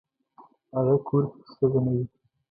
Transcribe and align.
هغه 0.75 0.95
کور 1.07 1.23
کې 1.31 1.39
چې 1.45 1.49
ښځه 1.55 1.79
نه 1.85 1.91
وي. 1.95 2.05